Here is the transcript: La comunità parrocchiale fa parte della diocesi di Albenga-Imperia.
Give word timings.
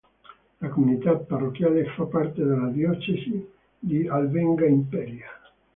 La 0.61 0.69
comunità 0.69 1.15
parrocchiale 1.15 1.85
fa 1.95 2.05
parte 2.05 2.43
della 2.43 2.69
diocesi 2.69 3.47
di 3.77 4.07
Albenga-Imperia. 4.07 5.27